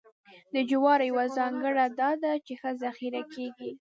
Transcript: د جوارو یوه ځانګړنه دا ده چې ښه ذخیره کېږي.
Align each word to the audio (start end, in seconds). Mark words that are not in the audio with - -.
د 0.53 0.55
جوارو 0.69 1.03
یوه 1.11 1.25
ځانګړنه 1.37 1.85
دا 1.99 2.11
ده 2.23 2.31
چې 2.45 2.53
ښه 2.59 2.71
ذخیره 2.83 3.21
کېږي. 3.33 3.71